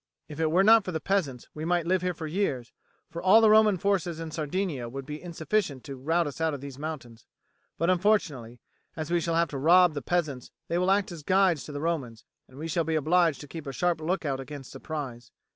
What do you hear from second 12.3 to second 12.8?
and we